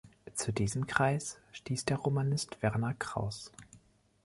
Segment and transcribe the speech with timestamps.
[0.33, 3.51] Zu diesem Kreis stieß der Romanist Werner Krauss.